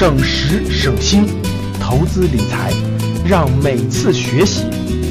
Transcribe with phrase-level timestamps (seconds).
[0.00, 1.26] 省时省心，
[1.78, 2.72] 投资理财，
[3.22, 4.62] 让每次学习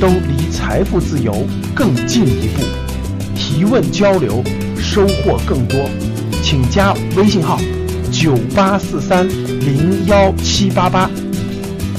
[0.02, 1.46] 都离财富自由
[1.76, 2.64] 更进一步。
[3.36, 4.44] 提问交流，
[4.80, 5.88] 收获更多，
[6.42, 7.60] 请加微信号：
[8.12, 11.08] 九八四三零幺七八八，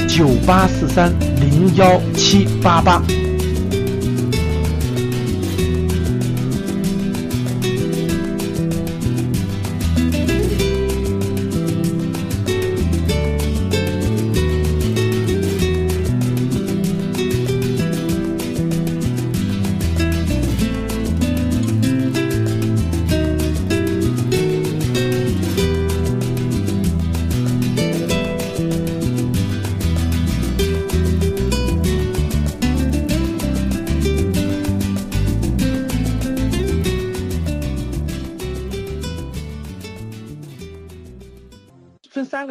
[0.08, 3.00] 九八四三零幺七八八。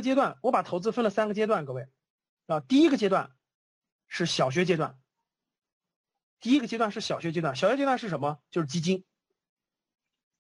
[0.02, 1.88] 阶段，我把投资分了三个阶段，各位
[2.48, 3.32] 啊，第一个阶段
[4.08, 5.00] 是小学阶段，
[6.40, 8.40] 第一个阶段是小学阶段，小学阶段是什么？
[8.52, 9.06] 就是基金。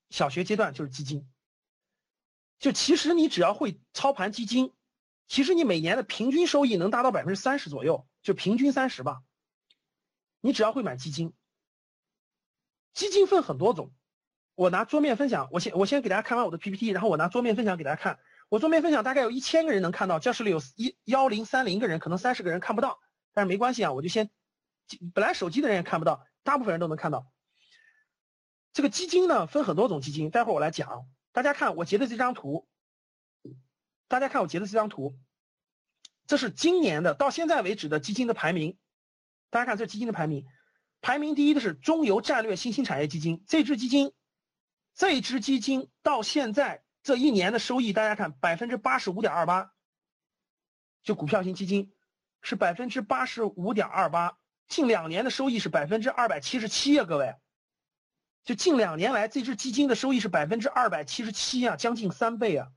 [0.09, 1.29] 小学阶段就是基金，
[2.57, 4.73] 就其实你只要会操盘基金，
[5.27, 9.21] 其实你每年的平均收益能达到百分之三十左右，就平均三十吧。
[10.41, 11.31] 你只要会买基金，
[12.95, 13.93] 基金分很多种，
[14.55, 18.19] 我拿桌面分享，我先我先给大家看完我的 PPT，然后我拿桌面分享给大家看。
[18.49, 22.99] 我桌面分享大概有一千个人能看到，教室里有一幺零三零个人，可能三十个人看不到，
[23.31, 24.31] 但是没关系啊，我就先，
[25.13, 27.31] 本来手机的人也看不到，大部分人都能看到。
[28.73, 31.07] 这个基金呢分很多种基金，待会儿我来讲。
[31.31, 32.67] 大家看我截的这张图，
[34.07, 35.15] 大家看我截的这张图，
[36.25, 38.79] 这是今年的到现在为止的基金的排名。
[39.51, 40.47] 大家看这基金的排名，
[41.01, 44.11] 排名第一的是中油战略新兴产业基金，这支基金，
[44.95, 46.83] 这支基金到现在。
[47.09, 49.73] 这一年的收益，大家看百分之八十五点二八，
[51.01, 51.91] 就股票型基金
[52.43, 54.37] 是百分之八十五点二八，
[54.67, 57.35] 近两年的收益是百分之二百七十七啊，各位，
[58.43, 62.67] 就近两年来这支基金的收益是百分之二百七十七啊，将近三倍啊。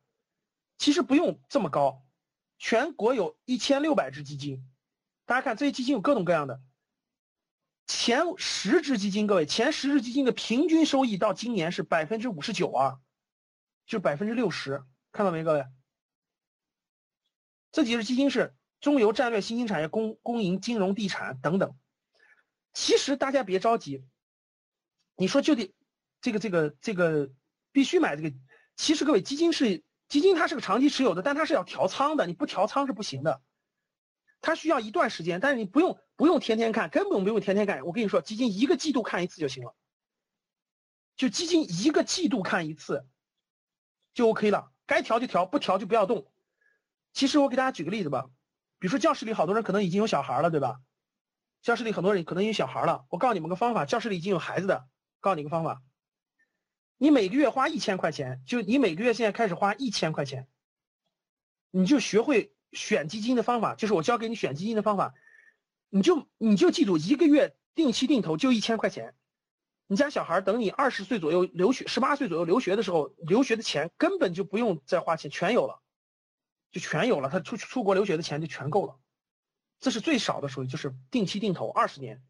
[0.78, 2.02] 其实不用这么高，
[2.58, 4.66] 全国有一千六百只基金，
[5.26, 6.62] 大家看这些基金有各种各样的，
[7.86, 12.98] 前十只基金，各位前十只基金的平均收益到今年是百分之五十九啊。
[13.92, 14.82] 就百分之六十，
[15.12, 15.66] 看到没，各位？
[17.72, 21.76] 这几只基金是中油战略新兴产业、公公营金融地产等等。
[22.72, 24.02] 其实大家别着急，
[25.14, 25.74] 你说就得
[26.22, 27.30] 这个这个这个
[27.70, 28.34] 必须买这个。
[28.76, 33.42] 其实各位，基金是基金，它是个长期持有的，但它是要调仓的，你不调仓是不行的。
[34.40, 37.84] 它需要一段时间，但是你不用不用天天看，根本不用天天看。
[37.84, 39.76] 我跟你说，基金一个季度看一次就行了，
[41.14, 43.06] 就基金一个季度看一次。
[44.14, 46.30] 就 OK 了，该调就调，不调就不要动。
[47.12, 48.30] 其实我给大家举个例子吧，
[48.78, 50.80] 比如说教室里好多人可能已经有小孩了，对吧？
[51.62, 54.86] 教室里很多人可能有小孩了，我告诉你们个方法，教室里已经有孩子的，
[55.20, 55.82] 告诉你个方法，
[56.98, 60.48] 你每个月花一千块钱，就你每个月现在开始花一千块钱，
[61.70, 65.14] 你就学会选基金的方法，就是我教给你选基金的方法，
[65.88, 69.14] 你就你就记住一个月定期定投就一千块钱。
[69.92, 75.82] 你家小孩等你二十岁左右留学，十八岁左右留学的时候，留学的钱根本就不用再花钱，全有了，
[76.70, 77.28] 就全有了。
[77.28, 78.98] 他出出国留学的钱就全够了，
[79.80, 82.24] 这是最少的收益，就是定期定投二十年。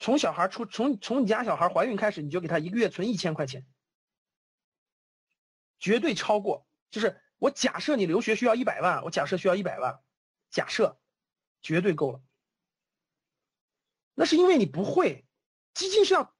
[0.00, 3.64] 从小孩出，从从你家小孩怀孕开始，你就给他一个月存一千块钱，
[5.78, 6.66] 绝对超过。
[6.90, 10.00] 就是我假设你留学需要一百万，我假设需要一百万，
[10.50, 10.98] 假设
[11.62, 12.20] 绝对够了。
[14.14, 15.24] 那是因为你不会。
[15.74, 16.33] 基金是要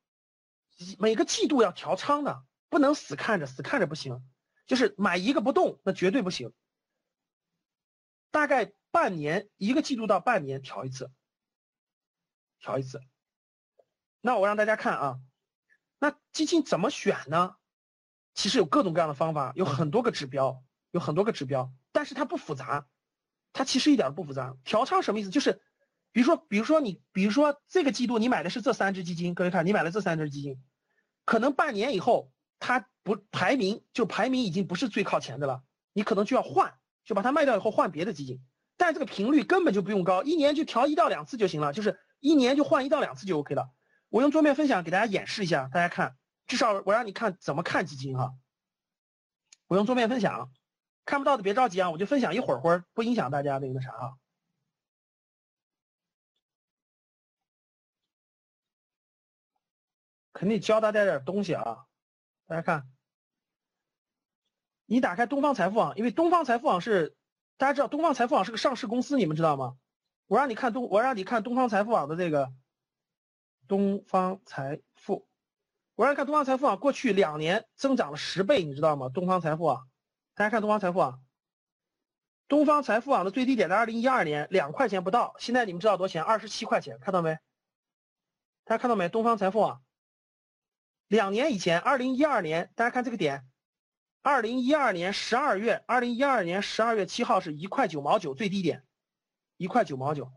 [0.98, 4.22] 每个季度要调仓的，不能死看着，死看着不行。
[4.66, 6.52] 就是买一个不动，那绝对不行。
[8.30, 11.10] 大概半年一个季度到半年调一次，
[12.58, 13.00] 调一次。
[14.20, 15.20] 那我让大家看啊，
[15.98, 17.56] 那基金怎么选呢？
[18.34, 22.88] 其实有各种各样的方法，有很多个指标，有很多个指标，但是它不复杂，
[23.52, 24.56] 它其实一点都不复杂。
[24.64, 25.30] 调仓什么意思？
[25.30, 25.62] 就是。
[26.14, 30.62] 比如说，比如说你，比如说这个季度你买的是这三只基金，各位看，你买了这三只基金，
[31.24, 32.30] 可能半年以后
[32.60, 36.72] 它不排名，就排名已经不是最靠前的了，你可能就要换，
[37.04, 38.40] 就把它卖掉以后换别的基金，
[38.76, 43.70] 但这个频率根本就不用高，一年就调一到两次就行了，就是一年就换一到两次就 OK 了。
[44.08, 46.16] 我用桌面分享给大家演示一下，大家看，
[46.46, 48.34] 至少我让你看怎么看基金哈。
[49.66, 50.52] 我用桌面分享，
[51.04, 54.12] 看不到的别着急啊，我就分享一会儿会儿，不影响大家那个啥啊。
[60.44, 61.86] 肯定教大家点东西啊！
[62.46, 62.86] 大家看，
[64.84, 67.16] 你打开东方财富网，因为东方财富网是
[67.56, 69.78] 大家知道，东方财富网是个上市公司，你们知道吗？
[70.26, 72.52] 我让你看东，我让你看东方财富网的这个
[73.66, 75.26] 东方财富，
[75.94, 79.08] 我让你看东方财富网过去两年增长了十倍，你知道吗？
[79.08, 79.88] 东方财富网，
[80.34, 81.24] 大家看东方财富网，
[82.48, 86.22] 东方财富网的最低点在二零一二年两块钱不到，现在你们知道多少钱？
[86.22, 87.38] 二十七块钱，看到没？
[88.64, 89.08] 大家看到没？
[89.08, 89.82] 东方财富网。
[91.08, 93.46] 两年以前，二零一二年，大家看这个点，
[94.22, 98.84] 二零一二年十二月，二零一二年十二月七号是一块九毛九最低点，
[99.56, 100.32] 一块九毛九，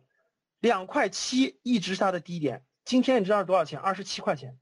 [0.60, 2.66] 两块七一直是它的低点。
[2.86, 3.80] 今天你知道是多少钱？
[3.80, 4.60] 二十七块钱。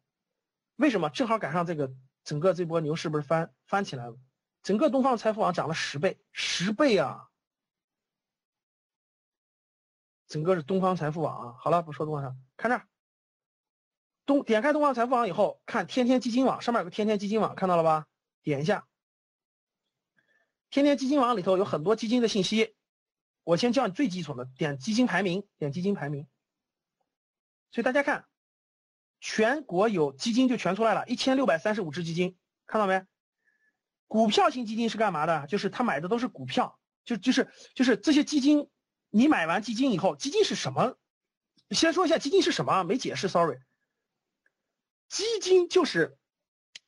[0.76, 1.10] 为什么？
[1.10, 1.92] 正好赶上这个
[2.24, 4.18] 整个这波牛市不是翻翻起来了？
[4.62, 7.30] 整个东方财富网涨了十倍，十倍啊！
[10.28, 11.56] 整个是东方财富网啊。
[11.60, 12.88] 好了，不说东方上，看这儿。
[14.26, 18.08] 东点开东方财富网以后，看天天基金网上面有个天天基金网，看到了吧？
[18.42, 18.88] 点一下，
[20.70, 22.76] 天天基金网里头有很多基金的信息。
[23.44, 26.28] 我先教你最基础的，点基金排名，点基金排名。
[27.70, 28.26] 所以大家看，
[29.20, 33.06] 全国有基金就全出来了，一千六百三十五只基金，看到没？
[34.08, 35.46] 股票型基金是干嘛的？
[35.46, 38.70] 就是他买的都是股票，就就是就是这些基金，
[39.12, 40.98] 你买完基金以后，基金是什么？
[41.70, 43.60] 先说一下基金是什么，没解释，sorry。
[45.16, 46.18] 基金就是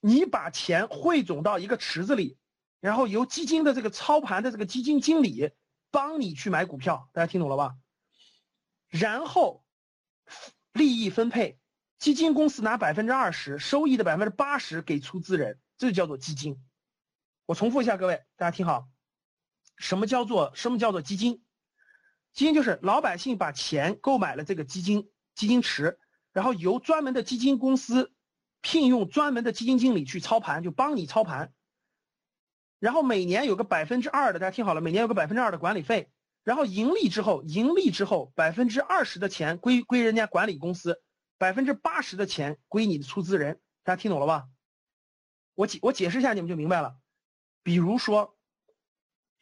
[0.02, 2.38] 你把钱汇总到一个池子里，
[2.82, 5.52] 然后由基金的这个操盘的这个基金经理
[5.92, 7.78] 帮你去买股票，大家听懂了吧？
[8.90, 9.64] 然后
[10.74, 11.58] 利益分配，
[12.00, 16.62] 基金公司拿百分之二十，收益的百分之八十给出资人，这就叫做基金。
[17.46, 18.90] 我重复一下，各位大家听好，
[19.78, 21.46] 什么叫做什么叫做基金？
[22.34, 25.98] 基金就是老百姓把钱购买了这个基金基金池。
[26.34, 28.14] 然后由专门的基金公司
[28.68, 31.54] 聘用专门的基金经理去操盘，就帮你操盘。
[32.80, 36.10] 然后每年有个百分之二的，大家听好了，每年有个百分之二的管理费。
[36.44, 41.02] 然后盈利之后，盈利之后百分之二十的钱归归人家管理公司，
[41.38, 43.62] 百分之八十的钱归你的出资人。
[43.86, 44.50] 大家听懂了吧？
[45.56, 46.98] 我解我解释一下，你们就明白了。
[47.64, 48.38] 比如说，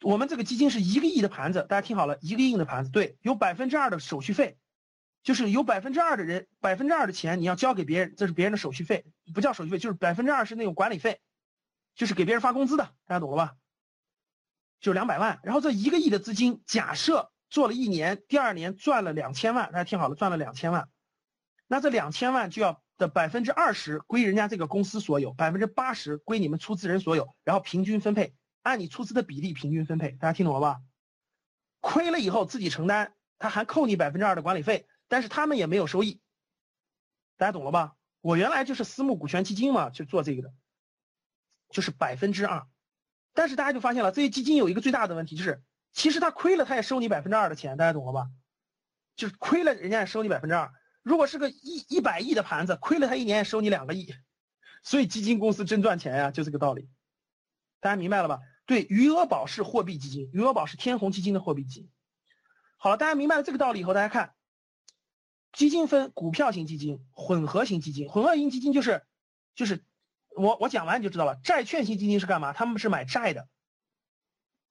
[0.02, 4.56] 我们这个基金是一个亿的盘子，大家听好了，一个亿的盘子，对，有百分之二的手续费。
[5.26, 11.20] 就是有百分之二的人，百分之二的钱你要交给别人，这是别人的手续费，不叫手续费，就是百分之二是那种管理费，
[11.96, 13.56] 就是给别人发工资的，大家懂了吧？
[14.78, 20.88] 就两百万，然后这一个亿的资金，假设做了一年，第二年赚了两千万，大家听好了，赚了两千万，
[21.66, 28.32] 那这两千万就要的百分之二十归人家这个公司所有，百分之八十归你们出资人所有，然后平均分配，
[28.62, 30.78] 按你出资的比例平均分配，大家听懂了吧？
[31.80, 34.86] 亏了以后自己承担，他还扣你百分之二的管理费。
[35.08, 36.20] 但是他们也没有收益，
[37.36, 37.96] 大家懂了吧？
[38.20, 40.52] 我原来就是私募股权基金嘛，去做这个的，
[41.70, 42.66] 就是百分之二。
[43.32, 45.62] 但是大家就发现了，这些基金有一个最大的问题，就是
[45.92, 48.28] 其实他亏了，他也收你百分之二的钱，大家懂了吧？
[49.14, 50.72] 就是亏了，人家也收你百分之二。
[51.02, 54.14] 如果是个一一百亿的盘子，亏了他一年也收你两个亿。
[54.82, 56.88] 所以基金公司真赚钱呀，就这个道理。
[57.80, 58.40] 大家明白了吧？
[58.66, 61.90] 对，余额宝是货币基金，余额宝是天弘基金的货币基金。
[62.76, 64.35] 好了，大家明白了这个道理以后，大家看。
[65.56, 68.10] 基金分股票型基金、混合型基金。
[68.10, 69.06] 混合型基金就是，
[69.54, 69.82] 就是
[70.36, 71.36] 我我讲完你就知道了。
[71.42, 72.52] 债券型基金是干嘛？
[72.52, 73.48] 他们是买债的。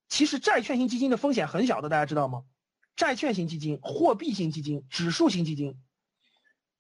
[0.09, 2.43] 其实债券型基金的风险很小的，大家知道吗？
[2.95, 5.81] 债券型基金、货币型基金、指数型基金，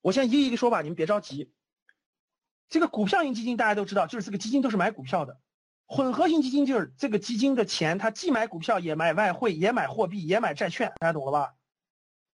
[0.01, 1.51] 我先一个一个说吧，你们别着急。
[2.69, 5.41] 这个股票型基金大家都知道，就是这个基金都是买股票的。
[5.87, 11.55] 混合型基金就是这个基金的钱，它既买股票，也买外汇，也买货币，也买债券，大家懂了吧？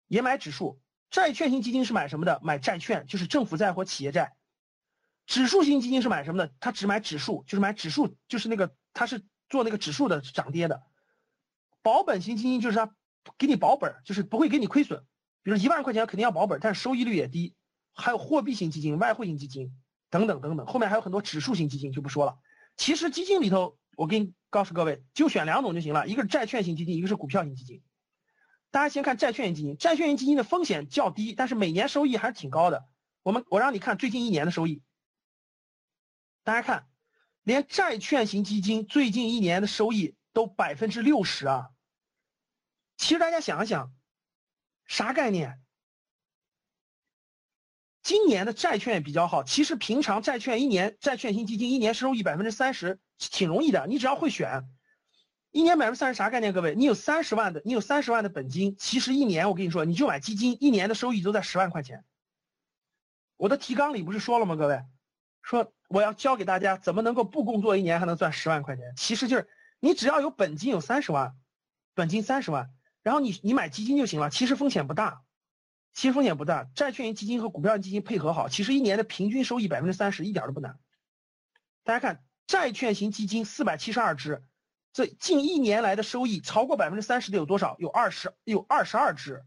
[0.06, 0.80] 也买指数。
[1.11, 2.41] 债券型基金是买什么的？
[2.43, 4.35] 买债券，就是政府债或企业债。
[5.27, 6.53] 指数型基金是买什么的？
[6.61, 10.83] 它只买指数，就是买指数，就是那个它是做那个指数的涨跌的。
[11.83, 12.95] 保本型基金就是它
[13.37, 15.05] 给你保本，就是不会给你亏损。
[15.43, 17.55] 比如一万块钱肯定要保本，但是收益率也低。
[17.95, 19.73] 还有货币型基金、外汇型基金
[20.09, 22.38] 等等等等，后面还有很多指数型基金就不说了。
[22.77, 27.83] 其实基金里头，我给你告诉各位，就选两种就行了，一个是债券型基金，一个是股票型基金。
[28.70, 32.87] 大家先看债券型基金，债券型基金的风险较低，但是每年收益还是挺高的。
[33.22, 34.82] 我们我让你看最近一年的收益，
[36.44, 36.88] 大家看，
[37.42, 41.70] 连债券型基金最近一年的收益都百分之六十啊！
[42.96, 43.92] 其实大家想一想，
[44.87, 45.60] 啥概念？
[48.02, 54.64] 今年的债券比较好，其实平常债券一年债券型基金一年收益百分之三十挺容易的，你只要会选。
[55.50, 56.52] 一年百分之三十啥概念？
[56.52, 62.05] 各位，你有三十万的，你有三十万的本金，其实一年我跟你说，你就买基金，一年的收益都在十万块钱。
[63.37, 64.57] 我的提纲里不是说了吗？
[64.57, 64.83] 各位，
[65.43, 68.93] 说我要教给大家怎么能够不工作一年还能赚十万块钱。
[68.97, 69.49] 其实就是
[69.81, 71.35] 你只要有本金有三十万，
[71.95, 72.71] 本金三十万，
[73.02, 75.23] 然后你你买基金就行了，其实风险不大，
[75.95, 76.69] 其实风险不大。
[76.75, 80.78] 债券型基金和股票型基金配合好，其实一年的平均收益百分之三十一点都不难。
[81.85, 84.45] 大家看，债券型基金四百七十二只，
[84.92, 87.76] 这近一年来的收益超过百分之三十的有多少？
[87.78, 89.45] 有二十，有二十二只，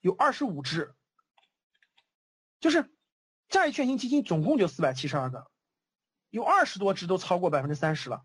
[0.00, 0.94] 有二十五只，
[2.60, 2.90] 就是
[3.48, 5.50] 债券型基金总共就四百七十二个，
[6.30, 8.24] 有二十多只都超过百分之三十了。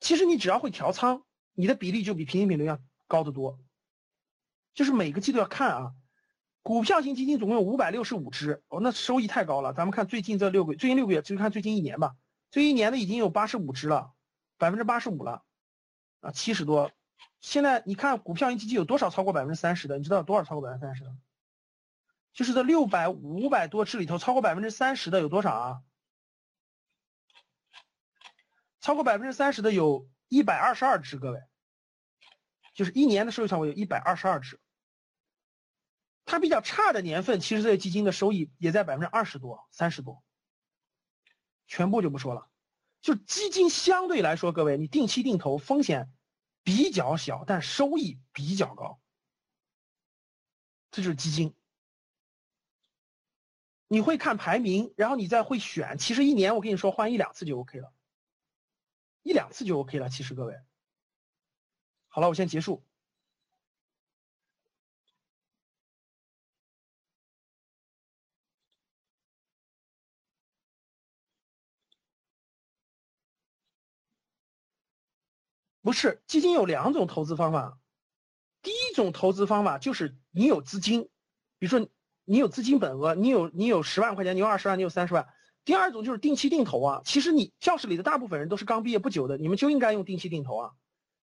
[0.00, 1.24] 其实你只要会调仓，
[1.54, 3.60] 你的比例就比平均比例要高得多。
[4.74, 5.92] 就是每个季度要看啊，
[6.62, 9.72] 股票型基金总共有五百六十五只，哦，那收益太高了。
[9.72, 12.14] 咱们看最近这六个，最近六个月就看最近一年吧，
[12.50, 14.12] 最近一年的已经有八十五只了，
[14.58, 15.42] 百分之八十五了，
[16.20, 16.92] 啊，七十多。
[17.40, 19.96] 现在你看股票型基金有多少超过百分之三十的？
[19.96, 21.16] 你知道有多少超过百分之三十的？
[22.32, 25.82] 就是这六百五百多只里头超过百分之三十的有多少啊？
[28.80, 31.42] 超过百分之三十的有一百二十二只，各位，
[32.74, 34.60] 就是一年的收益超过有一百二十二只。
[36.24, 40.22] 它比较差的年份，其实这些基金的收益也在百分之二十多、三十多。
[41.66, 42.47] 全部就不说了，
[43.00, 46.12] 就基金相对来说，各位，你定期定投风险
[46.62, 49.00] 比较小，但收益比较高。
[50.90, 51.54] 这就是基金。
[53.86, 57.92] 你会看排名，然后你再会选，其实一年我跟你说换一两次就 OK 了。
[59.22, 60.58] 一两次就 OK 了，其实各位，
[62.08, 62.82] 好了，我先结束。
[75.88, 77.78] 不是基金有两种投资方法，
[78.60, 81.08] 第一种投资方法就是你有资金，
[81.58, 81.88] 比如说
[82.26, 85.26] 你有资金本额，你有你有十万块钱，你有二十万，你有三十万。
[85.64, 90.72] 第二种就是定期定投啊，其实你教室里的大部分人都是刚毕业不久的，你们就应该用定期定投啊，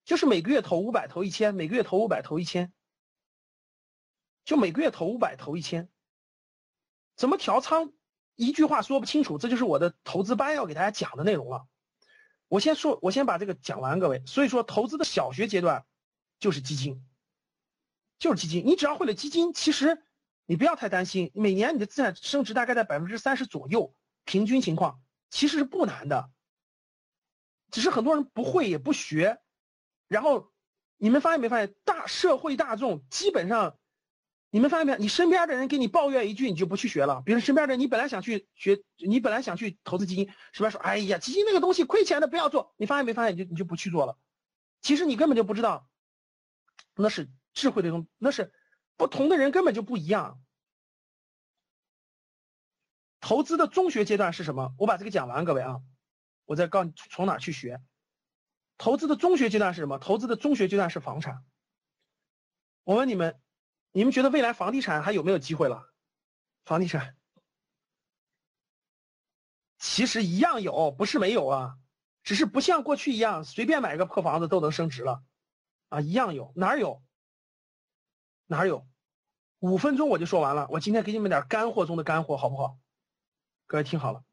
[0.06, 2.72] 就是每个月投五百，投一千，每个月投五百，投一千，
[4.46, 5.90] 就每个月投五百，投一千。
[7.16, 7.92] 怎么调仓？
[8.34, 11.66] 一句话说不清楚，这就是我的投资班要给大家讲的内容了。
[12.48, 14.22] 我先说，我先把这个讲完，各位。
[14.26, 15.84] 所以说，投资的小学阶段
[16.38, 17.04] 就是基金，
[18.18, 18.64] 就是基金。
[18.66, 20.02] 你只要会了基金，其实
[20.46, 23.94] 你不要太担心，每年你的资产升值大概在百分之三十左右。
[24.26, 26.30] 平均情况其实是不难的，
[27.70, 29.38] 只是很多人不会也不学，
[30.08, 30.50] 然后
[30.96, 33.78] 你们发现没发现，大社会大众基本上，
[34.54, 34.98] 你们发现没有？
[34.98, 37.20] 你身边的人给你抱怨一句，你就不去学了。
[37.26, 40.70] 比如身边的人，你本来想去学，你本来想去投资基金，是吧？
[40.70, 42.72] 说，哎呀，基金那个东西亏钱的，不要做。
[42.76, 43.34] 你发现没发现？
[43.34, 44.16] 你就你就不去做了。
[44.80, 45.90] 其实你根本就不知道，
[46.94, 48.52] 那是智慧的东，那是
[48.96, 50.40] 不同的人根本就不一样。
[53.20, 54.72] 投资的中学阶段是什么？
[54.78, 55.80] 我把这个讲完，各位啊，
[56.44, 57.82] 我再告诉你从哪去学。
[58.78, 59.98] 投资的中学阶段是什么？
[59.98, 61.44] 投资的中学阶段是房产。
[62.84, 63.40] 我问你们，
[63.96, 65.88] 你们觉得未来房地产还有没有机会了？
[66.64, 67.16] 房地产
[69.78, 71.78] 其实一样有，不是没有啊，
[72.24, 75.22] 只是不像过去一样随便买个破房子都能升值了
[75.90, 77.04] 啊，一样有，哪有？
[78.46, 78.84] 哪有？
[79.60, 82.76] 五分钟我就说完了，我今天给你们点干货中的干货，好不好？
[83.68, 84.24] 各位听好了，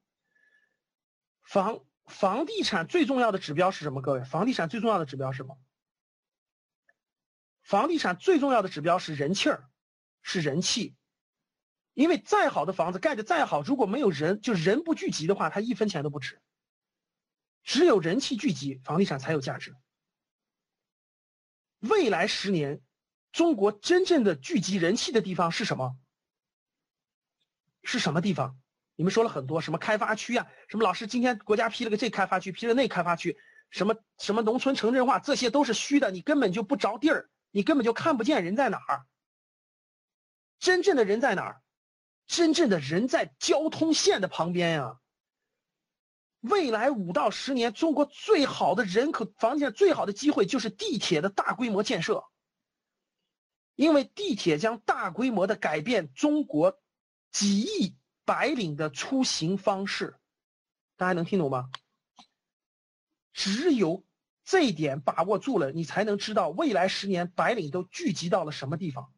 [1.44, 4.02] 房房地产最重要的指标是什么？
[4.02, 5.60] 各位，房地产最重要的指标是什么？
[7.72, 9.70] 房地产最重要的指标是人气儿，
[10.22, 10.94] 是人气。
[11.94, 16.42] 因为再好的房子盖的再好，如果没有人，就人不聚集的话，它一分钱都不值。
[17.64, 19.74] 只有人气聚集，房地产才有价值。
[21.80, 22.82] 未来十年，
[23.32, 25.96] 中国真正的聚集人气的地方是什么？
[27.84, 28.60] 是什么地方？
[28.98, 33.38] 你们说了很多什么开发区啊，什么老师今天国家批了个这开发区，批了那开发区，
[33.70, 39.06] 什么什么农村城镇化，这些都是虚的，你根本就不着地儿，你根本就看不见人在哪儿。
[40.58, 41.62] 真正的人在哪儿？
[42.26, 45.00] 真正的人在交通线的旁边呀。
[46.40, 52.24] 未来五到十年，中国最好的人口房地产最好的机会就是地铁的大规模建设，
[53.76, 56.80] 因为地铁将大规模的改变中国
[57.32, 57.96] 几亿。
[58.24, 60.16] 白领的出行方式，
[60.96, 61.70] 大家能听懂吗？
[63.34, 64.06] 只有
[64.52, 69.14] 这一点把握住了，你才能知道未来十年白领都聚集到了什么地方，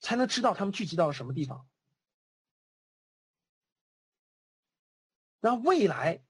[0.00, 1.66] 才能知道他们聚集到了什么地方。
[5.40, 6.22] 那未来，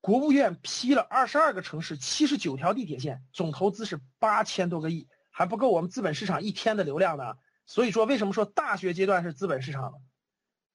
[0.00, 7.36] 国务院批了二十二个城市七十九条地铁线，总投资是八千多个亿，还不够我们资本市场一天的流量呢。
[7.66, 9.98] 所以说，为什么说大学阶段是资本市场呢？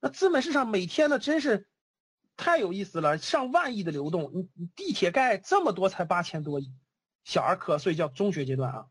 [0.02, 1.70] 那资本市场每天呢，真是
[2.36, 6.74] 太有意思了，上万亿的流动，你你地铁盖这么多才八千多亿，
[7.24, 8.88] 小儿科，所以叫中学阶段啊。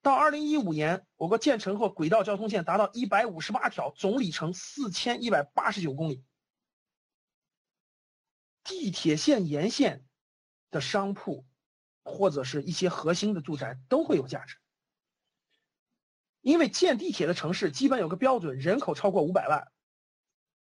[0.00, 6.24] 到二零一五年，我国建成后轨道交通线达到一百五十八条，总里程四千一百八十九公里。
[8.64, 10.04] 地铁线沿线
[10.70, 11.44] 的商铺，
[12.04, 14.56] 或者是一些核心的住宅都会有价值，
[16.40, 19.71] 因为建地铁的城市基本有个标准，人口超过五百万。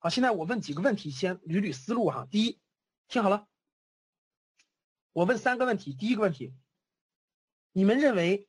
[0.02, 2.26] 好，现在我问几个问题，先捋捋思路哈。
[2.28, 2.59] 第一，
[3.06, 3.47] 听好了，
[5.12, 5.94] 我问三个问题。
[5.94, 6.52] 第一个问题，
[7.71, 8.49] 你们认为，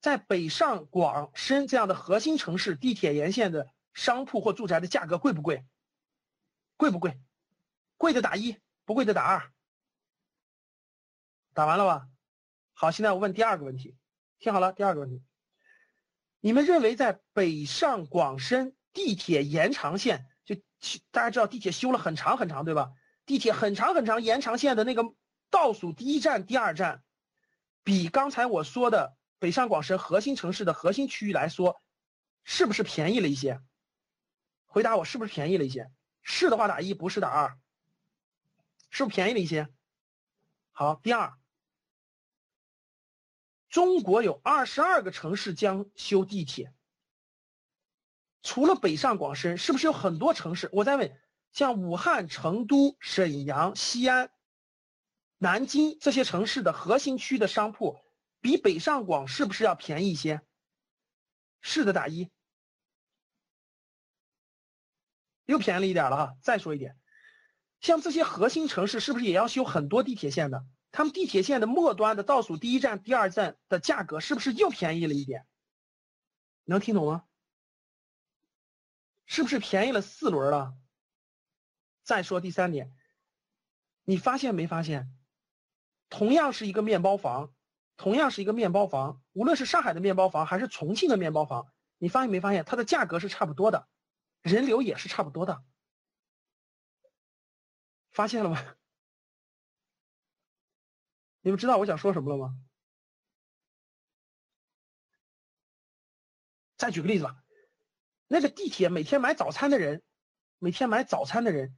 [0.00, 5.66] 在北上广深这样的核心城市，地铁沿线的商铺或住宅的价格贵不贵？
[6.76, 7.20] 贵不贵？
[7.96, 9.52] 贵的打一，不贵的打二。
[11.52, 12.08] 打完了吧？
[12.74, 13.96] 好，现在我问第二个问题，
[14.38, 15.20] 听好了，第二个问题，
[16.38, 20.29] 你们认为在北上广深地铁延长线？
[21.10, 22.92] 大家知道地铁修了很长很长，对吧？
[23.26, 25.04] 地铁很长很长，延长线的那个
[25.50, 27.02] 倒数第一站、第二站，
[27.84, 31.80] 比刚才我说的北上广深核心城市的核心区域来说，
[32.44, 33.60] 是不是便宜了一些？
[34.66, 35.90] 回答我，是不是便宜了一些？
[36.22, 37.58] 是的话打一，不是打二。
[38.90, 39.68] 是不是便宜了一些？
[40.72, 41.34] 好，第二，
[43.68, 46.72] 中国有二十二个城市将修地铁。
[48.42, 50.68] 除了北上广深，是不是有很多城市？
[50.72, 51.16] 我在问，
[51.52, 54.30] 像武汉、成都、沈阳、西安、
[55.38, 57.98] 南京这些城市的核心区的商铺，
[58.40, 60.40] 比北上广是不是要便宜一些？
[61.60, 62.30] 是的，打一。
[65.44, 66.36] 又便宜了一点了哈。
[66.40, 66.96] 再说一点，
[67.80, 70.64] 像这些核心城市，是不是也要修很多地铁线的？
[70.92, 75.46] 他们地铁线的末端的倒数第一站、第二站的价格，是不是又便宜了一点？
[76.64, 77.24] 能听懂吗？
[79.30, 80.76] 是不是便宜了四轮了？
[82.02, 82.92] 再说第三点，
[84.02, 85.16] 你发现没发现？
[86.08, 87.54] 同样是一个面包房，
[87.96, 93.88] 同样是一个面包房，无论是上海的面包房还是重庆的面包房，你发现没发现它的价格是差不多的，
[94.42, 95.62] 人流也是差不多的，
[98.10, 98.76] 发现了吗？
[101.42, 102.58] 你们知道我想说什么了吗？
[106.76, 107.44] 再举个例子吧。
[108.32, 110.02] 那个地铁每天买早餐的人，
[110.60, 111.76] 每天买早餐的人，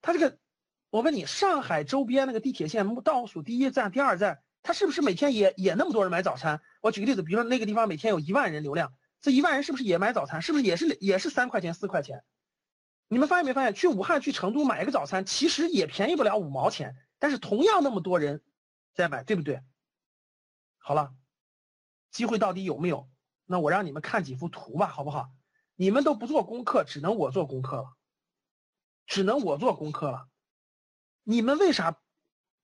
[0.00, 0.38] 他这个，
[0.88, 6.62] 我问你，上海周边那个地铁线倒数第一站、第二站，他是不是每天也也那么多人买早餐？
[6.80, 10.40] 我举个例子，比如说那个地方每天有一万人流量，这一万人是不是也买早餐？
[10.40, 12.24] 是不是也是也是三块钱、四块钱？
[13.08, 18.42] 你们发现没发现，去武汉、去成都买一个早餐，其实也便宜不了五毛钱，但是同样那么多人
[18.94, 19.60] 在买，对不对？
[20.78, 21.12] 好了，
[22.10, 23.10] 机会到底有没有？
[23.44, 25.30] 那我让你们看几幅图吧，好不好？
[25.76, 27.96] 你们都不做功课，只能我做功课了，
[29.06, 30.28] 只能我做功课了。
[31.24, 31.98] 你们为啥？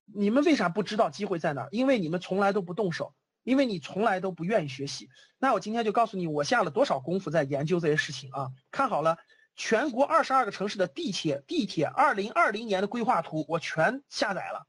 [0.04, 1.68] 你们为啥不知道机会在哪儿？
[1.70, 5.10] 因为你们从来都不动手，因为你从来都不愿意学习。
[5.36, 8.50] 那我今天就告诉你，我下了多少功夫在研究这些事情啊！
[8.70, 9.18] 看好了，
[9.54, 14.66] 全国二十二个城市的地铁地铁二零二零年的规划图，我全下载了，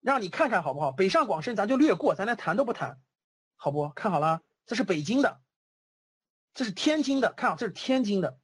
[0.00, 0.92] 让你看看好不好？
[0.92, 3.00] 北上广深咱就略过，咱连谈都不谈，
[3.56, 3.88] 好不？
[3.90, 5.40] 看好了，这是北京的。
[6.54, 8.38] 这是天津的，看啊，这是天津的。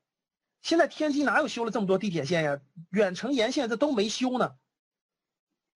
[0.62, 2.60] 现在天津哪有修了这么多地铁线呀？
[2.90, 4.56] 远程沿线这都没修呢。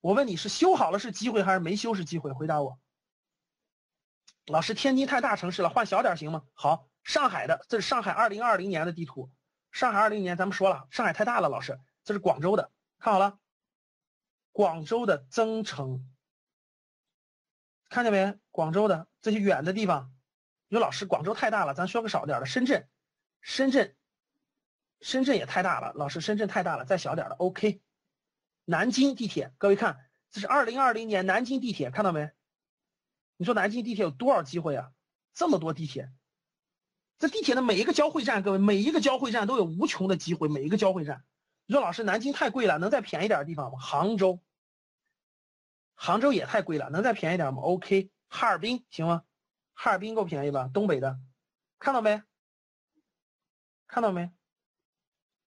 [0.00, 2.32] 我问你是修好了是机会还是没修是机会？
[2.32, 2.78] 回答我。
[4.46, 6.42] 老师，天津太大城市了，换小点行吗？
[6.52, 9.30] 好，上海的，这是上海二零二零年的地图。
[9.70, 11.48] 上海二零年咱们说了，上海太大了。
[11.48, 13.38] 老师，这是广州的，看好了，
[14.52, 16.06] 广州的增城，
[17.88, 18.38] 看见没？
[18.50, 20.12] 广州的这些远的地方。
[20.68, 22.46] 你说老师，广州太大了，咱说个少点的。
[22.46, 22.88] 深圳，
[23.40, 23.94] 深圳，
[25.00, 25.92] 深圳也太大了。
[25.94, 27.34] 老师，深圳太大了，再小点的。
[27.36, 27.80] OK。
[28.64, 29.98] 南京地铁，各位看，
[30.30, 32.30] 这是二零二零年南京地铁，看到没？
[33.36, 34.90] 你说南京地铁有多少机会啊？
[35.34, 36.10] 这么多地铁，
[37.18, 40.48] 这地铁的每一个交汇站，各位每一个交汇站都有无穷的机会。
[40.48, 41.24] 每一个交汇站，
[41.66, 43.78] 你说老师，南京太贵了，能再便宜点的地方吗？
[43.78, 44.40] 杭州，
[45.94, 48.10] 杭州也太贵了，能再便宜点吗？OK。
[48.28, 49.22] 哈尔滨行吗？
[49.74, 50.70] 哈尔滨够便宜吧？
[50.72, 51.18] 东北的，
[51.78, 52.22] 看到没？
[53.86, 54.32] 看到没？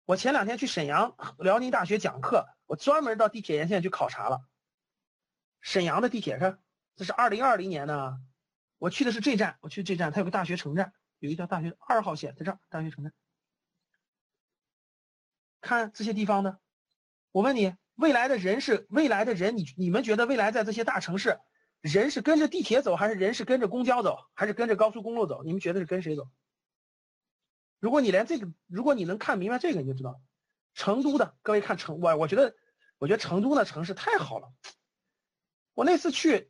[0.03, 4.45] 我前两天去沈阳辽宁大学讲课，我专门到地铁沿线去考察了。
[5.61, 6.59] 沈阳的地铁看，
[6.95, 8.19] 这是二零二零年的，
[8.77, 13.13] 我去的是这站，我去这站，它有个大学城站，有一条大学二号线在这儿，大学城站。
[15.61, 16.59] 看这些地方的，
[17.31, 21.39] 我问你，未来的人是未来的人，你你们觉得未来在这些大城市？
[21.85, 25.43] 人是跟着地铁走，还是人是跟着公交走，还是跟着高速公路走？
[25.43, 26.27] 你们觉得是跟谁走？
[27.79, 30.19] 如果你连这个，如果你能看明白这个，你就知道，
[30.73, 32.55] 成都的，各位看成我，我觉得，
[32.97, 34.51] 我觉得成都的城市太好了。
[35.75, 36.49] 我那次去，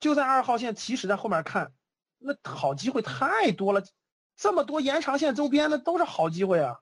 [0.00, 1.74] 就在二号线，其实在后面看，
[2.16, 3.84] 那好机会太多了，
[4.38, 6.80] 这么多延长线周边的都是好机会啊。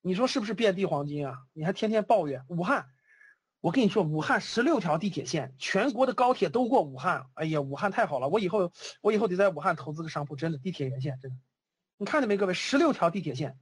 [0.00, 1.46] 你说是不是遍地黄金啊？
[1.52, 2.88] 你还天天抱怨武汉，
[3.66, 7.28] 我跟你说，武汉十六条地铁线，全国的高铁都过武汉。
[7.34, 11.36] 哎呀，武汉太好了，我以后我以后得在武汉投资个商铺，真的地铁沿线真的。
[11.96, 13.58] 你看见没，各位，十六条地铁线。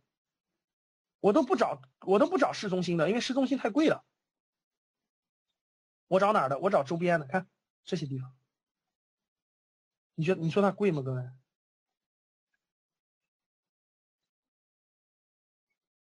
[1.20, 4.04] 我都不找，我都不找市中心的，因为市中心太贵了。
[6.06, 6.58] 我找哪儿的？
[6.58, 7.48] 我找周边的，看
[7.86, 8.36] 这些地方。
[10.16, 11.22] 你觉得你说它贵吗，各位？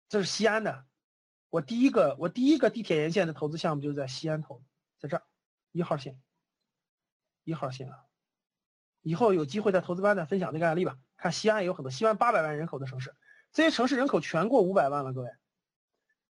[0.09, 0.87] 这是西安的，
[1.51, 4.63] 我第一个我第一个地铁沿线的投资项目就是在西安投，
[4.99, 5.25] 在这儿
[5.73, 6.19] 一号线，
[7.45, 7.99] 一号线啊。
[9.03, 10.97] 以后有机会在投资班再分享这个案例吧。
[11.17, 13.15] 看西安有很多，西安八百万人口的城市。
[13.53, 15.31] 这些城市人口全过五百万了，各位。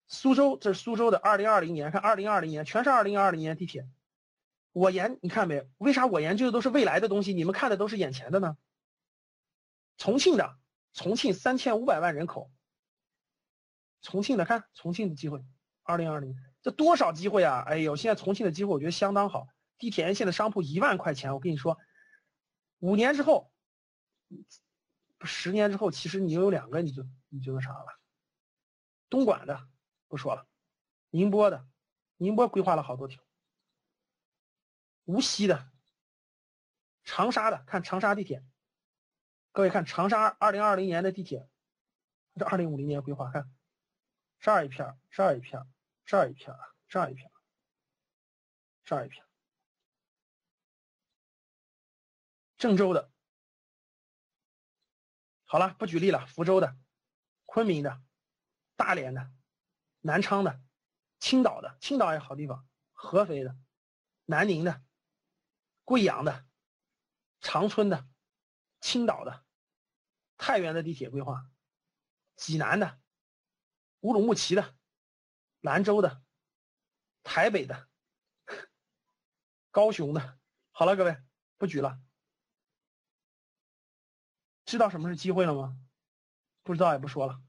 [0.08, 3.88] 苏州，这是苏州的，二零二零年，看二零二零年，全是二零二零年地铁。
[4.71, 5.67] 我研，你看没？
[5.78, 7.34] 为啥我研究的都是未来的东西？
[7.34, 8.58] 你们看的都是眼前的呢？
[9.97, 10.56] 重庆的，
[10.93, 12.50] 重庆三千五百万人口。
[14.02, 15.44] 重庆的，看重庆的机会，
[15.84, 17.64] 二零二零，这多少机会啊？
[17.68, 19.48] 哎呦，现在重庆的机会我觉得相当好。
[19.78, 21.78] 地铁沿线的商铺一万块钱，我跟你说，
[22.80, 23.52] 五年之后。
[25.24, 28.00] 十年之后，其实你有两个，你就你就那啥了。
[29.08, 29.68] 东莞的
[30.08, 30.48] 不说了，
[31.12, 31.68] 宁波的，
[32.18, 33.22] 宁波规划了好多条。
[35.06, 35.70] 无锡的，
[37.04, 38.44] 长沙的，看长沙地铁。
[39.52, 41.48] 各位看长沙二零二零年的地铁，
[42.36, 43.52] 这二零五零年规划，看
[44.41, 45.65] 这儿一片，这儿一片，
[46.04, 46.54] 这儿一片，
[46.89, 47.32] 这儿一片，
[48.84, 49.23] 这儿一片。
[52.58, 53.12] 郑州的。
[55.45, 56.25] 好了，不举例了。
[56.25, 56.75] 福州的、
[57.45, 58.01] 昆明的、
[58.75, 59.32] 大连的、
[59.99, 60.60] 南昌的、
[61.19, 62.67] 青岛的，青岛也好地方。
[62.93, 63.56] 合肥的、
[64.25, 64.84] 南宁的、
[65.84, 66.45] 贵阳的、
[67.41, 68.08] 长春的、
[68.80, 69.43] 青岛的、
[70.38, 71.49] 太原的地铁规划，
[72.36, 73.01] 济南的、
[74.02, 74.76] 乌鲁木齐的、
[75.62, 76.22] 兰州的、
[77.24, 77.88] 台北的、
[79.72, 80.40] 高雄的。
[80.72, 81.18] 好了，各位，
[81.58, 82.00] 不举了。
[84.66, 85.78] 知道什么是机会了吗？
[86.64, 87.42] 不知道也不说了。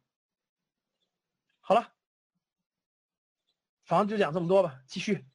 [1.61, 1.95] 好了，
[3.85, 4.83] 房子就讲这么多吧。
[4.87, 5.27] 继续，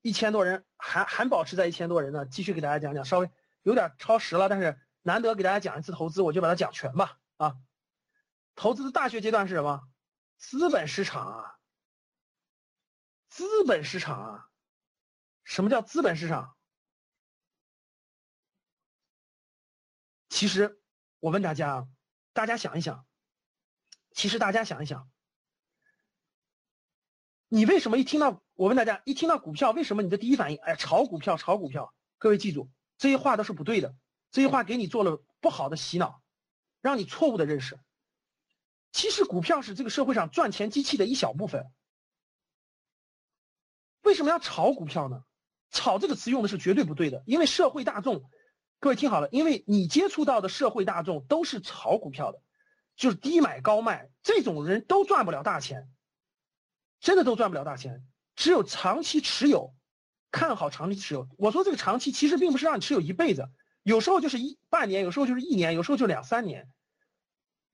[0.00, 2.26] 一千多人还还保持在一千多人呢。
[2.26, 3.30] 继续给大家讲讲，稍微
[3.62, 7.20] 有点超时了，但是难得给大家讲一次投资，我就把它讲全吧。
[7.36, 7.58] 啊，
[8.56, 9.86] 投资的大学阶段是什么？
[10.42, 11.58] 资本市场啊，
[13.28, 14.50] 资本市场啊，
[15.44, 16.58] 什么叫资本市场？
[20.28, 20.80] 其实。
[21.20, 21.88] 我问大家啊，
[22.32, 23.06] 大家想一想，
[24.10, 25.08] 其实大家想一想，
[27.46, 31.94] 你为什么一听到我问大家一听到股票，为什么你的第一反应，哎，炒股票，炒股票？
[32.18, 33.94] 各位记住，这些话都是不对的，
[34.32, 36.20] 这些话给你做了不好的洗脑，
[36.80, 37.78] 让你错误的认识。
[38.92, 41.66] 其实股票是这个社会上赚钱机器的一小部分。
[44.02, 45.24] 为什么要炒股票呢？
[45.70, 48.22] 炒这个词用的是绝对不对的，因为社会大众。
[48.78, 52.42] 各位听好了，因为你接触到的社会大众都是炒股票的，
[52.96, 55.88] 就是低买高卖，这种人都赚不了大钱，
[57.00, 58.04] 真的都赚不了大钱。
[58.34, 59.72] 只有长期持有，
[60.30, 61.28] 看好长期持有。
[61.38, 63.48] 我说这个长期其实并不是让你持有一辈子，
[63.82, 66.68] 有时候就是一半年，有时候就是一年，有时候就两三年。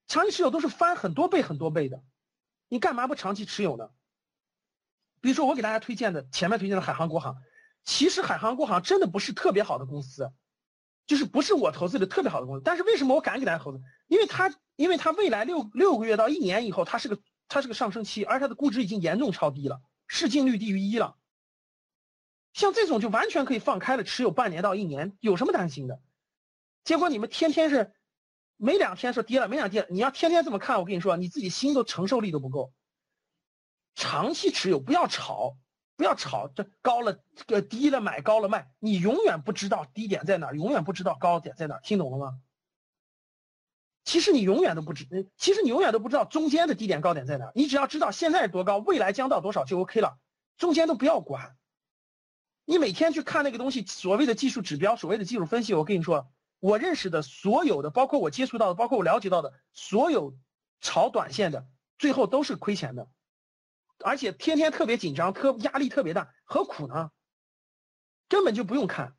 [0.09, 2.03] 长期持有都是翻很多倍很多倍的，
[2.67, 3.91] 你干嘛不长期持有呢？
[5.21, 7.37] 比如说我给大家推荐的前面推荐的海航国航，
[7.85, 10.33] 其实海航国航真的不是特别好的公司。
[11.05, 13.81] 就是不是我投资的特别好的公司，但是为什么我敢给大家投资？
[14.07, 21.17] 因为它，因为它未来六六个月到一年以后，它是个它是个上升期，而它的估值已经严重超低了，市净率低于一了。
[22.53, 25.99] 像这种就完全可以放开了持有半年到一年，有什么担心的？
[26.83, 27.91] 结果你们天天是，
[28.61, 32.71] 没两天说跌了，没两天，你要天天这么看，我跟你说，你自己心都承受力都不够。
[33.95, 35.57] 长期持有，不要炒。
[35.95, 42.39] 不要炒，这高了，这低了买，高了卖，你永远不知道低点在哪，永远不知道高点在哪，听懂了吗？
[44.05, 50.17] 其实你永远都不知，其实你永远都不知道中间的低点高点在哪，你只要知道现在多高，未来将到多少就 OK 了，
[50.57, 51.57] 中间都不要管。
[52.63, 60.37] 你每天去看那个东西，所谓的技术指标，所谓的技术分析，我跟你说，我认识的所有的，包括我接触到的，包括我了解到的所有
[60.81, 61.67] 炒短线的，
[61.97, 63.09] 最后都是亏钱的。
[64.03, 67.11] 而且天天特别紧张，特压力特别大，何苦呢？
[68.29, 69.15] 根本就不用看，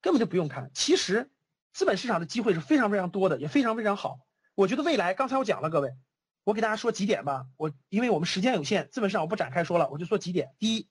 [0.00, 0.70] 根本就不用看。
[0.74, 1.30] 其实，
[1.72, 4.18] 资本市场的机会是非常非常多的，也非常非常好。
[4.54, 5.94] 我觉得未来，刚才我讲了，各位，
[6.42, 7.46] 我给大家说几点吧。
[7.56, 10.54] 我因为我们时间有限，资本市场我不展开说了，我就说几点。
[10.58, 10.88] 第一，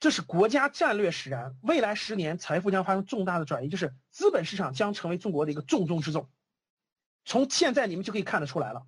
[0.00, 6.30] 这是国家战略使然，未来十年财富将发生重大的转移，就是资本市场将成为中国的一个重中之重。
[7.24, 8.86] 从现在你们就可以看得出来了，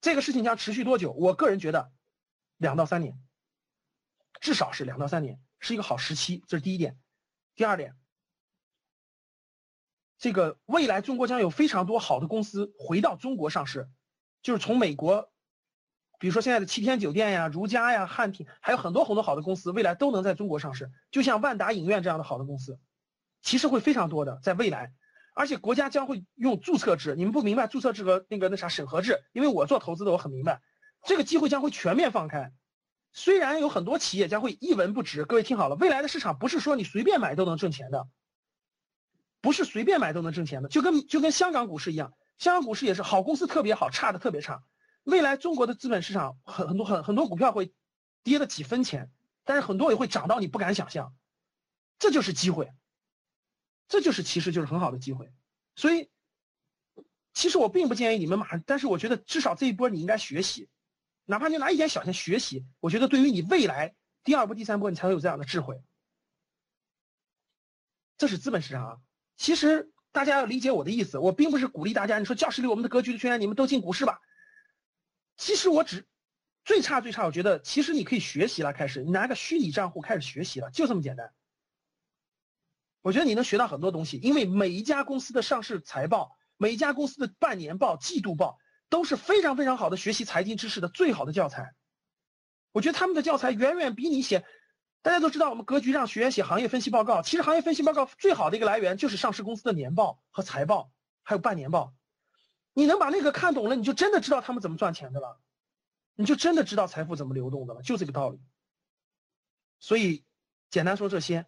[0.00, 1.12] 这个事情将持续多久？
[1.12, 1.92] 我个人觉得，
[2.56, 3.18] 两到三年，
[4.40, 6.42] 至少是两到三年，是一个好时期。
[6.48, 6.98] 这是第一点。
[7.54, 7.96] 第二点，
[10.18, 13.88] 这个未来中国将有非常多好的公司回到中国上市，
[14.42, 15.32] 就是从美国，
[16.18, 20.90] 比如说现在的七天酒店呀、如家呀、汉庭，还有很多很多好的公司，未来都能在中国上市。
[21.10, 22.78] 就像万达影院这样的好的公司，
[23.42, 24.92] 其实会非常多的在未来。
[25.34, 30.62] 而且国家将会用注册制，你们不明白注册制和那个那啥审核制，因为我做投资的，我很明白，
[31.04, 32.52] 这个机会将会全面放开。
[33.12, 38.08] 虽然有很多企业将会一文不值，各位听好了，未来的市场不是说你随便买都能挣钱的，
[39.42, 44.62] 不是随便买都能挣钱的，就跟就跟香港股市一样，香港股市也是好公司特别好，差的特别差。
[45.06, 47.72] 未来中国的资本市场很很多很很多股票会
[48.24, 49.08] 跌了几分钱，
[49.44, 51.14] 但是很多也会涨到你不敢想象，
[52.00, 52.72] 这就是机会。
[53.88, 55.32] 这就是其实就是很好的机会，
[55.76, 56.10] 所以
[57.32, 60.68] 其实我并不建议你们马上，但是我觉得至少这一波你应该学习，
[61.24, 65.80] 哪怕你拿一点小钱学习，我觉得对于你未来第二波、第三波，你才会有这样的智慧。
[68.18, 68.96] 这是资本市场啊。
[69.36, 74.20] 其实大家要理解我的意思，我并不是鼓励大家，你说教室里我们的格局的学员，你们都进股市吧。
[75.36, 76.06] 其实我只
[76.64, 81.32] 最差最差，我觉得其实你可以学习了，开始你拿个虚拟账户开始学习了，就这么简单。
[83.02, 91.74] 我觉得你能学到很多东西，因为每一家公司的上市财报，每一家公司的半年报、季度报都是非常非常好的学习财经知识的最好的教材。
[92.72, 94.44] 我觉得他们的教材远远比你写。
[95.02, 100.90] 大家都知道，我们格局让学员写行业分析报告，其实行业分析报告最好的一个来源就是上市公司的年报和财报，
[101.22, 101.94] 还有半年报。
[102.78, 105.40] 你能把那个看懂了，你就真的知道他们怎么赚钱的了，
[106.14, 108.38] 你就真的知道财富怎么流动的了，就这个道理。
[109.78, 110.26] 所以，
[110.68, 111.46] 简单说这些。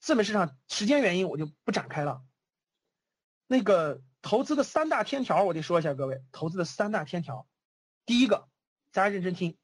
[0.00, 2.26] 资本市场时间原因，我就不展开了。
[3.46, 7.46] 那个投资的三大天条，我得说一下，各位，投资的三大天条，
[8.04, 8.48] 第一个，
[8.90, 9.56] 大家认真听。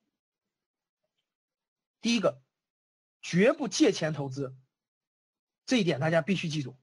[2.01, 2.41] 第一个，
[3.21, 4.57] 绝不借钱投资，
[5.67, 6.79] 这一点大家必须记住。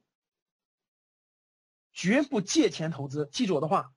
[1.94, 3.94] 绝不借钱投资，记住我的话，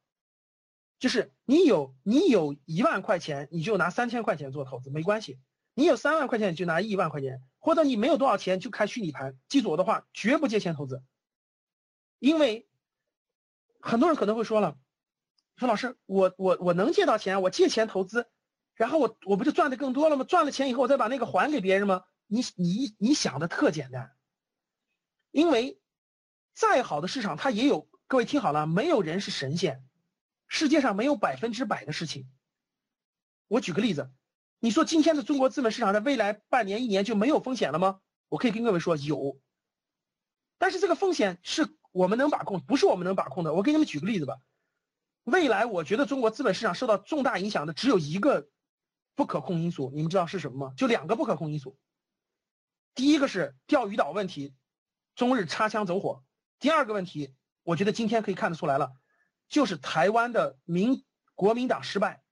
[1.01, 5.41] 就是你有你有一万块钱，你就拿三千块钱做投资，没关系。
[5.75, 7.43] 你有三万块钱，你就拿一万块钱。
[7.59, 11.03] 或者你没有多少钱就开虚拟盘，记住我的话，绝不借钱投资。
[12.19, 12.69] 因为
[13.81, 14.79] 很多人可能会说了，
[15.57, 18.31] 说老师，我我我能借到钱，我借钱投资，
[18.75, 20.25] 然后我我不就赚的更多了吗？
[20.25, 22.05] 赚了钱以后我再把那个还给别人吗？
[22.27, 24.13] 你你你想的特简单。
[25.31, 25.81] 因为
[26.55, 29.83] 再好的市场它也有，各位听好了，没有人是神仙，
[30.51, 32.29] 世界上没有百分之百的事情。
[33.49, 34.11] 我举个例子。
[34.63, 38.03] 你说今天的中国资本市场在未来半年、一年就没有风险了吗？
[38.29, 39.41] 我可以跟各位说有，
[40.59, 43.55] 但是这个风险是我们能把控，不是我们能把控的。
[43.55, 44.37] 我给你们举个例子吧。
[45.25, 48.51] 未来我觉得中国资本市场受到重大影响的只有一个
[49.15, 50.75] 不可控因素，你们知道是什么吗？
[50.77, 51.79] 就两个不可控因素。
[52.95, 54.53] 第一个是钓鱼岛问题，
[55.15, 56.23] 中日擦枪走火；
[56.59, 58.93] 第二个问题，我觉得今天可以看得出来了，
[59.51, 62.23] 就是台湾的民国民党失败。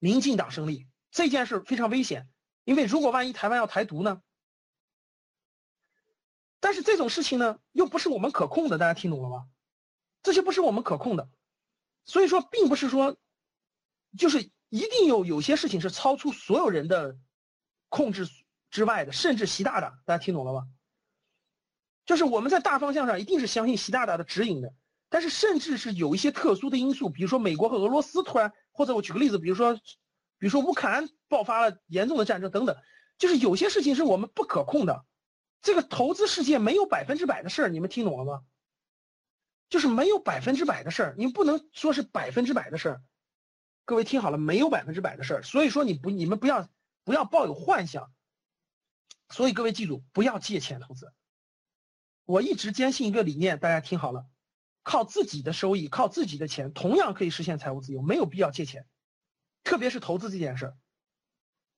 [0.00, 2.28] 民进党胜利这件事非常危险，
[2.64, 4.22] 因为如果万一台湾要台独呢？
[6.60, 9.48] 但是这种事情呢，又不是我们可控的，大家听懂了吗？
[10.22, 11.28] 这些不是我们可控的，
[12.04, 13.16] 所以说并不是说，
[14.16, 17.16] 就是一定有有些事情是超出所有人的
[17.88, 18.28] 控制
[18.70, 20.68] 之外的，甚至习大大，大家听懂了吗？
[22.06, 24.72] 就是我们在大方向上一定是相信习大大的指引的，
[25.08, 28.52] 但是甚至是有一些特殊的因素，比如说美国和俄罗斯突然。
[28.70, 32.76] 或者我举个例子，比如说，比如说乌克兰爆发了严重的战争等等，
[33.18, 35.04] 就是有些事情是我们不可控的。
[35.62, 38.44] 这个投资世界没有百分之百的事儿，你们听懂了吗？
[39.68, 43.02] 就是没有百分之百的事儿，你不能说是百分之百的事儿。
[43.84, 46.68] 各位听好了，没有百分之百的事儿，所以说你不，你们不要
[47.02, 48.12] 不要抱有幻想。
[49.28, 51.12] 所以各位记住，不要借钱投资。
[52.26, 54.24] 我一直坚信一个理念，大家听好了。
[54.88, 58.86] 靠自己的收益，靠自己的钱，同样可以实现财务自由，没有必要借钱，
[59.62, 60.76] 特别是投资这件事儿，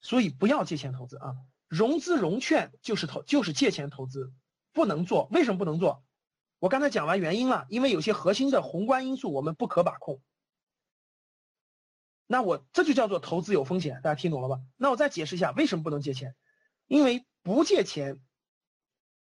[0.00, 1.34] 所以不要借钱投资啊！
[1.66, 4.32] 融资融券就是投，就是借钱投资，
[4.72, 5.26] 不能做。
[5.32, 6.04] 为什么不能做？
[6.60, 10.22] 我刚才讲完原因了，因为有些核心的宏观因素我们不可把控。
[12.28, 14.60] 那我这就叫做投资有风险，大家听懂了吧？
[14.76, 16.36] 那我再解释一下为什么不能借钱，
[16.86, 18.20] 因为不借钱，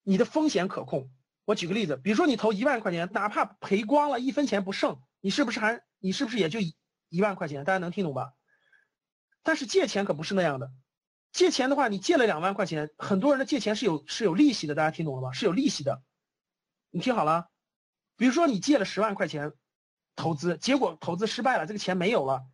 [0.04, 1.10] 你的风险可控。
[1.49, 6.59] 我举个例子，比如说你投一万块钱，哪怕赔光了，一分钱不剩，你是不是还你是不是也就
[7.09, 7.63] 一万块钱？
[7.63, 8.33] 大家能听懂吧？
[9.41, 10.71] 但是借钱可不是那样的，
[11.31, 15.31] 借钱的话，你借了两万块钱，很多人的借钱是有是有利息的，大家听懂了吗？
[15.31, 16.03] 是有利息的。
[16.91, 17.49] 你听好了，
[18.15, 19.51] 比如说你借了十万块钱
[20.15, 22.45] 投资，结果投资失败了，这个钱没有了。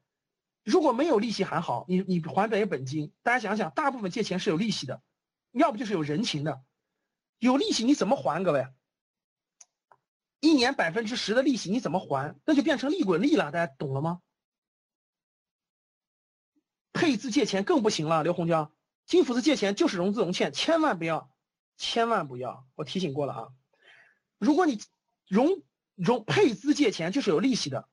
[0.64, 3.12] 如果没有利息还好，你你还本本金。
[3.24, 5.02] 大家想想，大部分借钱是有利息的，
[5.52, 6.64] 要不就是有人情的，
[7.40, 8.42] 有利息你怎么还？
[8.42, 8.66] 各位，
[10.46, 12.36] 一年百分之十的利息你怎么还？
[12.46, 14.22] 那就变成利滚利了，大家懂了吗？
[16.94, 18.72] 配资借钱更不行了，刘红椒，
[19.08, 21.32] 金斧子借钱就是融资融券，千万不要，
[21.78, 23.48] 千万不要，我提醒过了啊。
[24.38, 24.80] 如果你
[25.28, 25.64] 融
[25.96, 27.90] 融配资借钱就是有利息的。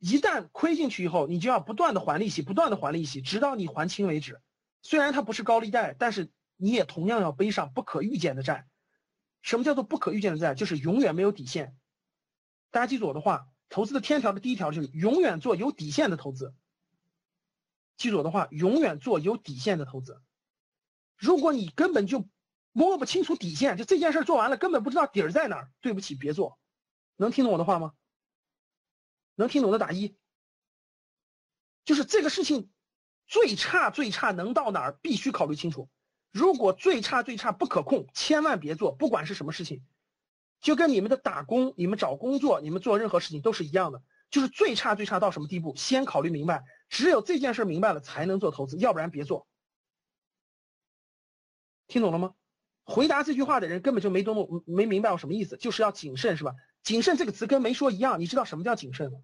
[0.00, 4.40] 一旦亏进去以后，你就要不断的还利息，不断的还利息，直到你还清为止。
[4.80, 8.66] 虽然它不是高利贷，但是你也同样要背上不可预见的债。
[9.42, 10.54] 什么叫做不可预见的债？
[10.54, 11.76] 就是永远没有底线。
[12.70, 16.54] 大家记住我的话，投资的天条的第一条就是永远做有底线的投资。
[17.96, 20.22] 记住我的话，永远做有底线的投资。
[21.16, 22.28] 如果你根本就
[22.72, 26.58] 摸不清楚底线，就这件事做完了根本不知道底儿在哪儿，对不起，别做。
[27.16, 27.94] 能听懂我的话吗？
[29.34, 30.16] 能听懂的打一，
[31.84, 32.70] 就是这个事情
[33.26, 35.88] 最差最差能到哪儿，必须考虑清楚。
[36.30, 39.82] 如果最差最差不可控，千万别做，不管是什么事情，
[40.60, 46.64] 就跟你们的打工、你们找工作、你们做任何事情都是一样的，就是最差最差到什么地步，先考虑明白。
[46.88, 49.46] 只有这件事明白了，才能做投资，要不然别做。
[51.86, 52.34] 听懂了吗？
[52.84, 56.54] 回答这句话的人根本就没懂，没明白我什么意思，就是要谨慎，是吧？
[56.82, 59.18] 谨慎这个词跟没说一样，你知道什么叫谨慎吗？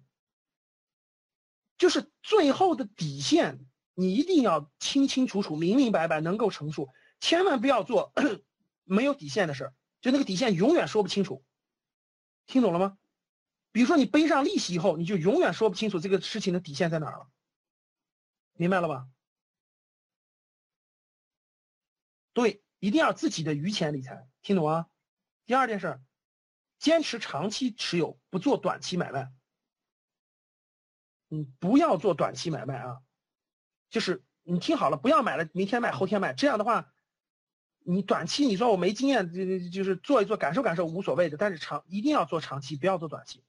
[1.77, 3.65] 就是最后的底线，
[3.95, 8.13] 你一定要清清楚楚、明明白白，能够陈述，千万不要做
[8.85, 11.43] 没有底线的事儿，就那个底线永远说不清楚，
[12.45, 12.97] 听懂了吗？
[13.71, 17.27] 比如说你背上利息以后，你就永远说不清楚这个事情的底线在哪儿了，
[18.53, 19.07] 明白了吧？
[22.33, 24.87] 对，一定要自己的余钱理财，听懂啊？
[25.45, 25.99] 第二件事。
[26.77, 29.31] 坚持长期持有，不做短期买卖。
[31.29, 33.01] 嗯，不要做短期买卖啊！
[33.89, 36.33] 就是你听好了，不要买了，明天卖，后天卖。
[36.33, 36.91] 这样的话，
[37.79, 41.37] 你短期你说我没经验，就就是做一做，感受感受无所谓的。
[41.37, 43.43] 但是长一定要做长期，不要做短期。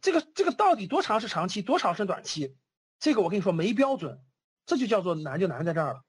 [0.00, 2.56] 这个这个到底多长是长期，多长是短期？
[2.98, 4.22] 这个我跟你说没标准，
[4.64, 6.02] 这就叫做难就难在这儿了。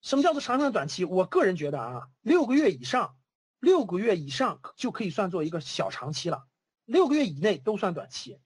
[0.00, 1.04] 什么叫做长长短期？
[1.04, 3.16] 我个人觉得啊，六个月以上。
[3.60, 6.48] 六个月以上就可以算作一个小长期了，
[6.84, 8.40] 六个月以内都算短期。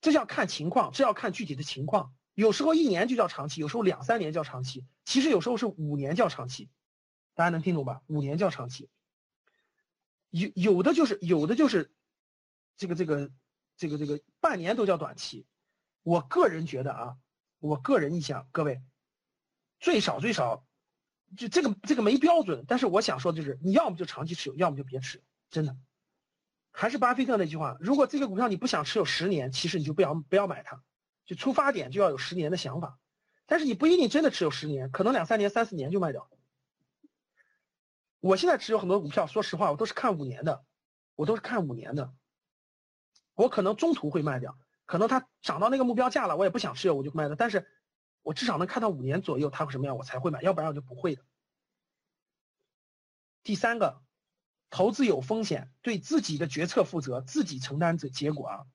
[0.00, 2.14] 这要看情况，这要看具体的情况。
[2.38, 6.70] 有时候一年就叫长期，有时候两三年叫长期，其实有时候是五年叫长期。
[7.34, 8.00] 大家能听懂吧？
[8.06, 8.88] 五年叫长期。
[10.30, 11.90] 有有的就是有的就是
[12.76, 13.32] 这个这个
[13.76, 15.46] 这个这个半年都叫短期。
[16.04, 17.16] 我个人觉得啊，
[17.58, 18.80] 我个人意向，各位
[19.80, 20.64] 最少最少。
[21.36, 25.76] 就这个这个没标准，但是我想说的就是，你要么就长期持有，要么就别持有，真的。
[26.70, 30.80] 还是巴菲特那句话，如果这个股票你不想持有十年，其实你就不要不要买它，
[31.28, 32.98] 就出发点就要有十年的想法。
[33.46, 36.28] 但是你不一定真的持有十年，可能两三年、三四年就卖掉。
[38.18, 40.64] 我现在持有很多股票，说实话，我都是看五年的，
[41.14, 42.12] 我都是看五年的。
[43.34, 47.36] 我可能中途会卖掉，可能它涨到那个目标价了，我也不想持有，我就卖了。
[47.36, 47.68] 但是。
[48.22, 51.22] 我至少能看到五年左右它会什么样，我才会买，要不然我就不会的。
[53.42, 54.02] 第三个，
[54.68, 58.66] 投资有风险，对自己的决策负责，自己承担这结果啊。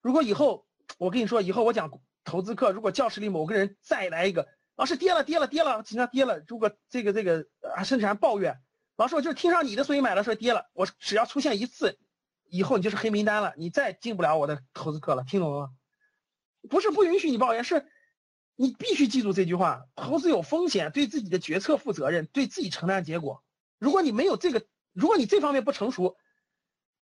[0.00, 0.66] 如果以后
[0.98, 1.90] 我跟你说，以后我讲
[2.24, 6.42] 投资课，如果教室里某个人再来一个，老师跌了跌了跌了，经常跌了。
[6.46, 8.60] 如果这个这个啊，甚至还抱怨，
[8.96, 11.98] 老师我就是听上你的所以买了，说跌了，我只要出现一次，
[12.48, 15.70] 以后你就是黑名单了，你再进不了我的投资课了，听懂了吗？
[16.68, 17.86] 不是不允许你抱怨，是。
[18.54, 23.42] 你必须记住这句话：投资有风险，对自己的决策负责任，对自己承担结果。
[23.78, 26.16] 如果你没有这个，如果你这方面不成熟，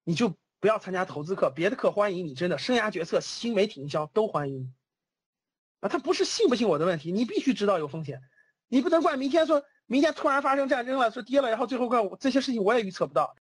[0.04, 1.50] 你就不要参加投资课。
[1.50, 4.72] 别的课欢迎你，真的，生涯决策、新媒体营销都欢迎你。
[5.80, 8.22] 啊，他不是信不信我的问题，你必须知道有风险。
[8.68, 13.36] 你不能怪明天说明天突然发生战争了，说跌了，然后最后怪我这些事情我也预测不到。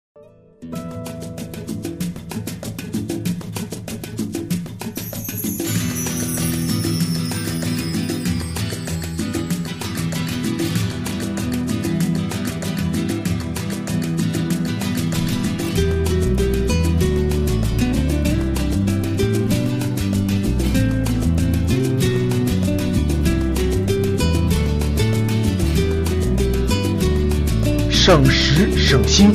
[28.07, 29.33] 省时省心，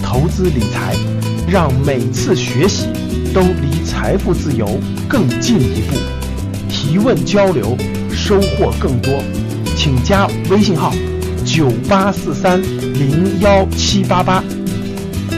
[0.00, 0.94] 投资理财，
[1.48, 2.86] 让每次学习
[3.34, 5.96] 都离财富自由更进一步。
[6.68, 7.76] 提问交流，
[8.12, 9.12] 收获更多，
[9.76, 10.94] 请加微信号：
[11.44, 14.40] 九八四三零幺七八八，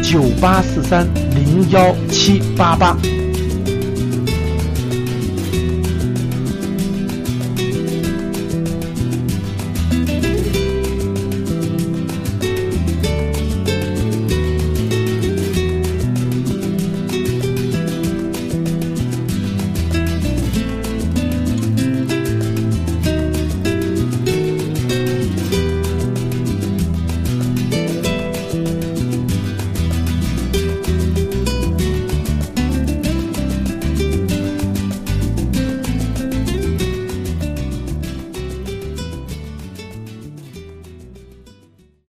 [0.02, 2.98] 九八四三零幺七八八。